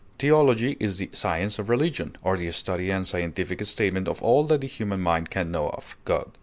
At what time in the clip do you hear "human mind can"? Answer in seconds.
4.67-5.51